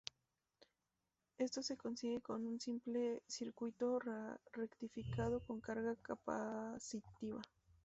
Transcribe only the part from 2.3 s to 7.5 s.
un simple circuito rectificador con carga capacitiva.